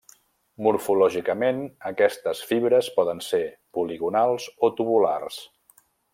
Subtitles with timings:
[0.67, 3.43] Morfològicament, aquestes fibres poden ser
[3.79, 5.39] poligonals o tubulars.